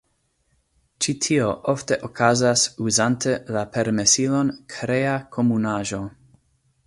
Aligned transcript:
Ĉi 1.05 1.13
tio 1.25 1.49
ofte 1.73 1.97
okazas 2.07 2.63
uzante 2.87 3.35
la 3.57 3.63
permesilon 3.77 4.49
Krea 4.77 5.15
Komunaĵo. 5.37 6.01